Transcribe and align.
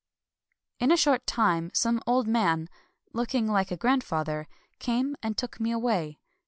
^ 0.79 0.83
In 0.83 0.91
a 0.91 0.97
short 0.97 1.27
time 1.27 1.69
some 1.75 2.01
old 2.07 2.27
man,— 2.27 2.69
looking 3.13 3.45
like 3.45 3.69
a 3.69 3.77
grandfather— 3.77 4.47
came 4.79 5.15
and 5.21 5.37
took 5.37 5.59
me 5.59 5.71
away. 5.71 6.17